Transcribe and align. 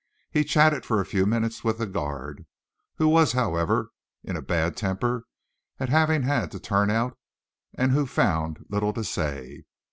He 0.31 0.43
chatted 0.43 0.83
for 0.83 0.99
a 0.99 1.05
few 1.05 1.27
minutes 1.27 1.63
with 1.63 1.77
the 1.77 1.85
guard, 1.85 2.47
who 2.95 3.07
was, 3.07 3.33
however, 3.33 3.91
in 4.23 4.35
a 4.35 4.41
bad 4.41 4.75
temper 4.75 5.25
at 5.79 5.89
having 5.89 6.23
had 6.23 6.49
to 6.53 6.59
turn 6.59 6.89
out 6.89 7.19
and 7.75 7.91
who 7.91 8.07
found 8.07 8.65
little 8.67 8.93
to 8.93 9.03
say. 9.03 9.63